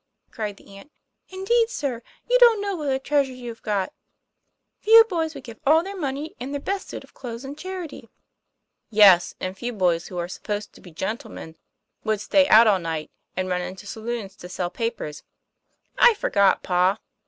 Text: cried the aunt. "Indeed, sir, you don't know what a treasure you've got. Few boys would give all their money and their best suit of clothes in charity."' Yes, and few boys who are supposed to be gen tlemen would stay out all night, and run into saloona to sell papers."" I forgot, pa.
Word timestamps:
cried 0.31 0.57
the 0.57 0.75
aunt. 0.75 0.91
"Indeed, 1.29 1.69
sir, 1.69 2.01
you 2.27 2.39
don't 2.39 2.59
know 2.59 2.75
what 2.75 2.89
a 2.89 2.97
treasure 2.97 3.33
you've 3.35 3.61
got. 3.61 3.93
Few 4.79 5.03
boys 5.03 5.35
would 5.35 5.43
give 5.43 5.59
all 5.63 5.83
their 5.83 5.95
money 5.95 6.33
and 6.39 6.51
their 6.55 6.59
best 6.59 6.89
suit 6.89 7.03
of 7.03 7.13
clothes 7.13 7.45
in 7.45 7.55
charity."' 7.55 8.09
Yes, 8.89 9.35
and 9.39 9.55
few 9.55 9.73
boys 9.73 10.07
who 10.07 10.17
are 10.17 10.27
supposed 10.27 10.73
to 10.73 10.81
be 10.81 10.89
gen 10.89 11.19
tlemen 11.19 11.53
would 12.03 12.19
stay 12.19 12.47
out 12.47 12.65
all 12.65 12.79
night, 12.79 13.11
and 13.37 13.47
run 13.47 13.61
into 13.61 13.85
saloona 13.85 14.29
to 14.39 14.49
sell 14.49 14.71
papers."" 14.71 15.21
I 15.99 16.15
forgot, 16.15 16.63
pa. 16.63 16.97